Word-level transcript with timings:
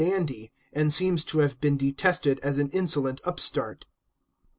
XXL 0.03 0.09
dandy, 0.09 0.51
and 0.73 0.91
seems 0.91 1.23
to 1.25 1.37
have 1.41 1.61
been 1.61 1.77
detested 1.77 2.39
as 2.39 2.57
an 2.57 2.71
insolent 2.71 3.21
up 3.23 3.39
start. 3.39 3.85